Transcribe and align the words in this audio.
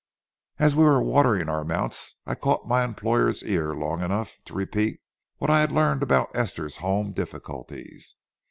As 0.57 0.75
we 0.75 0.83
were 0.83 0.99
watering 1.03 1.47
our 1.47 1.63
mounts, 1.63 2.15
I 2.25 2.33
caught 2.33 2.67
my 2.67 2.83
employer's 2.83 3.43
ear 3.43 3.75
long 3.75 4.01
enough 4.01 4.39
to 4.45 4.55
repeat 4.55 4.99
what 5.37 5.51
I 5.51 5.59
had 5.61 5.71
learned 5.71 6.01
about 6.01 6.35
Esther's 6.35 6.77
home 6.77 7.11
difficulties. 7.13 8.15